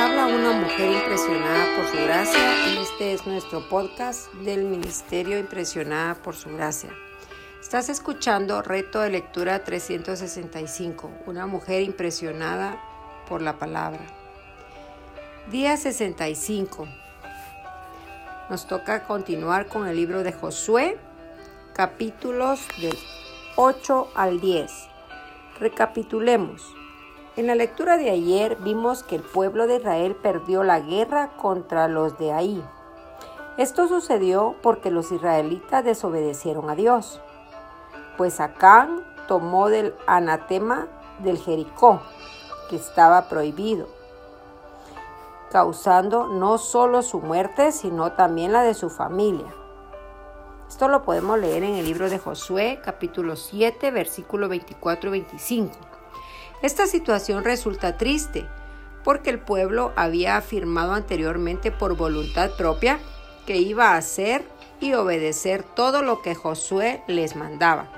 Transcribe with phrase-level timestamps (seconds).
[0.00, 6.14] habla una mujer impresionada por su gracia y este es nuestro podcast del Ministerio Impresionada
[6.14, 6.88] por su gracia.
[7.60, 12.80] Estás escuchando Reto de Lectura 365, una mujer impresionada
[13.28, 14.00] por la palabra.
[15.50, 16.88] Día 65.
[18.48, 20.96] Nos toca continuar con el libro de Josué,
[21.74, 22.96] capítulos del
[23.56, 24.72] 8 al 10.
[25.58, 26.79] Recapitulemos.
[27.36, 31.86] En la lectura de ayer vimos que el pueblo de Israel perdió la guerra contra
[31.86, 32.64] los de ahí.
[33.56, 37.20] Esto sucedió porque los israelitas desobedecieron a Dios,
[38.16, 40.88] pues Acán tomó del anatema
[41.20, 42.00] del Jericó,
[42.68, 43.86] que estaba prohibido,
[45.52, 49.54] causando no solo su muerte, sino también la de su familia.
[50.68, 55.89] Esto lo podemos leer en el libro de Josué, capítulo 7, versículo 24 y 25.
[56.62, 58.46] Esta situación resulta triste
[59.02, 62.98] porque el pueblo había afirmado anteriormente por voluntad propia
[63.46, 64.44] que iba a hacer
[64.80, 67.88] y obedecer todo lo que Josué les mandaba.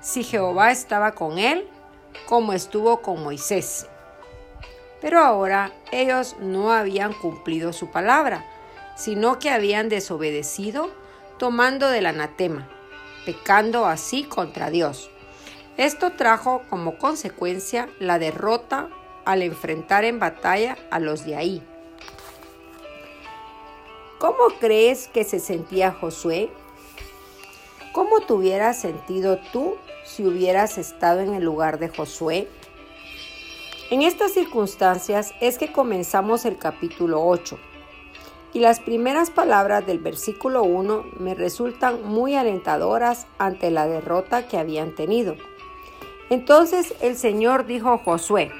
[0.00, 1.66] Si Jehová estaba con él,
[2.26, 3.86] como estuvo con Moisés.
[5.00, 8.44] Pero ahora ellos no habían cumplido su palabra,
[8.96, 10.90] sino que habían desobedecido,
[11.38, 12.68] tomando del anatema,
[13.24, 15.11] pecando así contra Dios.
[15.76, 18.90] Esto trajo como consecuencia la derrota
[19.24, 21.62] al enfrentar en batalla a los de ahí.
[24.18, 26.50] ¿Cómo crees que se sentía Josué?
[27.92, 32.48] ¿Cómo te hubieras sentido tú si hubieras estado en el lugar de Josué?
[33.90, 37.58] En estas circunstancias es que comenzamos el capítulo 8
[38.54, 44.58] y las primeras palabras del versículo 1 me resultan muy alentadoras ante la derrota que
[44.58, 45.36] habían tenido.
[46.32, 48.50] Entonces el Señor dijo a Josué,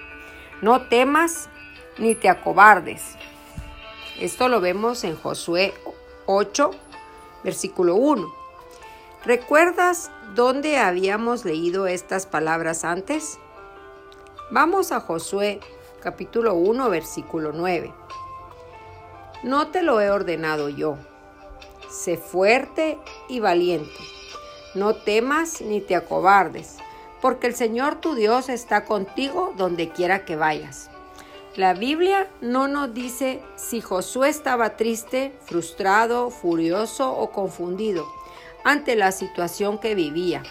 [0.60, 1.48] no temas
[1.96, 3.16] ni te acobardes.
[4.20, 5.72] Esto lo vemos en Josué
[6.26, 6.70] 8,
[7.42, 8.30] versículo 1.
[9.24, 13.38] ¿Recuerdas dónde habíamos leído estas palabras antes?
[14.50, 15.58] Vamos a Josué
[16.02, 17.90] capítulo 1, versículo 9.
[19.44, 20.98] No te lo he ordenado yo.
[21.88, 22.98] Sé fuerte
[23.30, 24.04] y valiente.
[24.74, 26.76] No temas ni te acobardes
[27.22, 30.90] porque el Señor tu Dios está contigo donde quiera que vayas.
[31.54, 38.06] La Biblia no nos dice si Josué estaba triste, frustrado, furioso o confundido
[38.64, 40.42] ante la situación que vivía.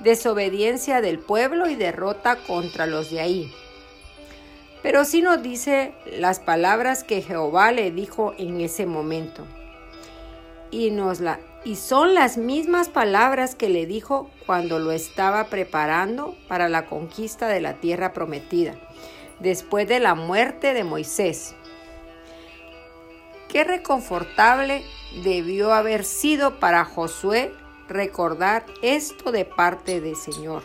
[0.00, 3.54] Desobediencia del pueblo y derrota contra los de ahí.
[4.82, 9.46] Pero sí nos dice las palabras que Jehová le dijo en ese momento.
[10.70, 16.36] Y nos la y son las mismas palabras que le dijo cuando lo estaba preparando
[16.46, 18.74] para la conquista de la tierra prometida,
[19.40, 21.54] después de la muerte de Moisés.
[23.48, 24.84] Qué reconfortable
[25.22, 27.52] debió haber sido para Josué
[27.88, 30.62] recordar esto de parte del Señor.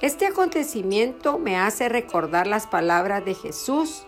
[0.00, 4.04] Este acontecimiento me hace recordar las palabras de Jesús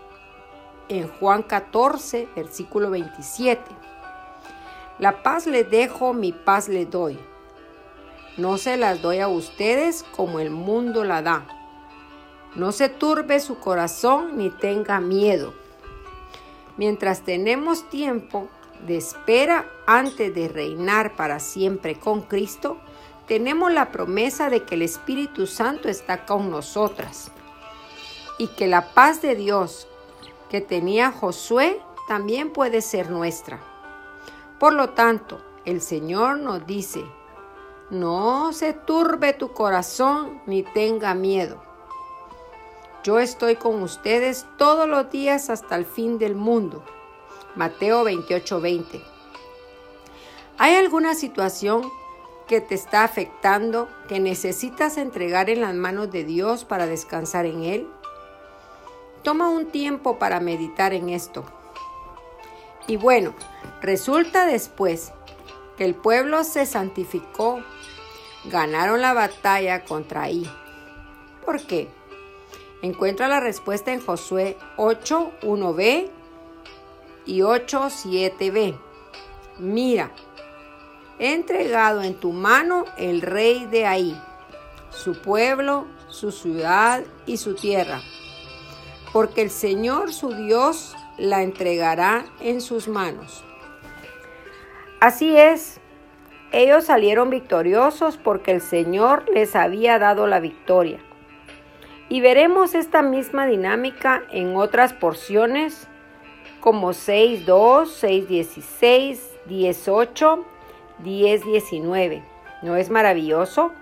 [0.88, 3.91] en Juan 14, versículo 27
[5.02, 7.18] la paz le dejo, mi paz le doy.
[8.36, 11.44] No se las doy a ustedes como el mundo la da.
[12.54, 15.54] No se turbe su corazón ni tenga miedo.
[16.76, 18.46] Mientras tenemos tiempo
[18.86, 22.76] de espera antes de reinar para siempre con Cristo,
[23.26, 27.32] tenemos la promesa de que el Espíritu Santo está con nosotras
[28.38, 29.88] y que la paz de Dios
[30.48, 33.71] que tenía Josué también puede ser nuestra.
[34.62, 37.04] Por lo tanto, el Señor nos dice,
[37.90, 41.60] no se turbe tu corazón ni tenga miedo.
[43.02, 46.84] Yo estoy con ustedes todos los días hasta el fin del mundo.
[47.56, 49.02] Mateo 28:20.
[50.58, 51.90] ¿Hay alguna situación
[52.46, 57.64] que te está afectando que necesitas entregar en las manos de Dios para descansar en
[57.64, 57.88] Él?
[59.24, 61.44] Toma un tiempo para meditar en esto.
[62.86, 63.34] Y bueno,
[63.80, 65.12] resulta después
[65.76, 67.62] que el pueblo se santificó,
[68.44, 70.48] ganaron la batalla contra I.
[71.44, 71.88] ¿Por qué?
[72.82, 76.10] Encuentra la respuesta en Josué 8, 1b
[77.26, 78.76] y 8, 7b.
[79.58, 80.10] Mira,
[81.18, 84.20] he entregado en tu mano el rey de ahí,
[84.90, 88.00] su pueblo, su ciudad y su tierra,
[89.12, 93.44] porque el Señor su Dios la entregará en sus manos.
[95.00, 95.80] Así es,
[96.50, 100.98] ellos salieron victoriosos porque el Señor les había dado la victoria.
[102.08, 105.86] Y veremos esta misma dinámica en otras porciones
[106.60, 107.46] como 6.2,
[108.26, 110.44] 6.16, 10.8,
[111.04, 112.24] 10.19.
[112.62, 113.72] ¿No es maravilloso?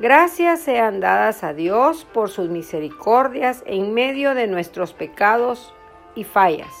[0.00, 5.74] Gracias sean dadas a Dios por sus misericordias en medio de nuestros pecados
[6.20, 6.72] y fallas.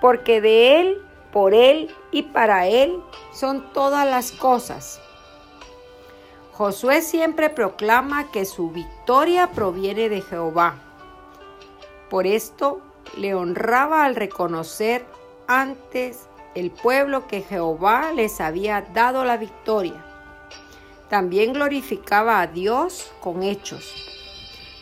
[0.00, 0.98] Porque de Él,
[1.32, 5.00] por Él y para Él son todas las cosas
[6.56, 10.76] Josué siempre proclama que su victoria proviene de Jehová.
[12.08, 12.80] Por esto
[13.16, 15.04] le honraba al reconocer
[15.48, 20.06] antes el pueblo que Jehová les había dado la victoria.
[21.10, 23.92] También glorificaba a Dios con hechos,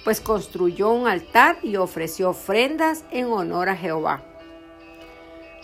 [0.05, 4.23] pues construyó un altar y ofreció ofrendas en honor a Jehová.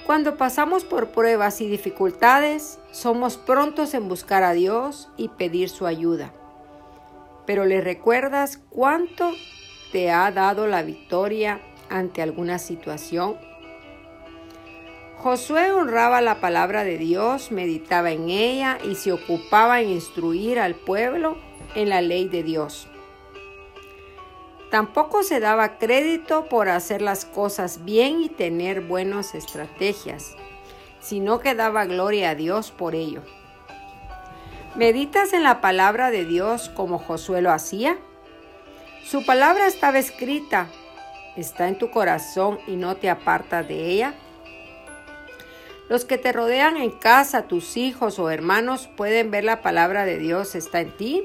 [0.07, 5.87] Cuando pasamos por pruebas y dificultades, somos prontos en buscar a Dios y pedir su
[5.87, 6.33] ayuda.
[7.47, 9.33] Pero le recuerdas cuánto
[9.93, 11.61] te ha dado la victoria
[11.91, 13.37] ante alguna situación.
[15.19, 20.75] Josué honraba la palabra de Dios, meditaba en ella y se ocupaba en instruir al
[20.75, 21.37] pueblo
[21.75, 22.89] en la ley de Dios.
[24.71, 30.37] Tampoco se daba crédito por hacer las cosas bien y tener buenas estrategias,
[31.01, 33.23] sino que daba gloria a Dios por ello.
[34.75, 37.99] ¿Meditas en la palabra de Dios como Josué lo hacía?
[39.05, 40.69] Su palabra estaba escrita,
[41.35, 44.15] está en tu corazón y no te apartas de ella.
[45.89, 50.19] Los que te rodean en casa, tus hijos o hermanos, pueden ver la palabra de
[50.19, 51.25] Dios está en ti.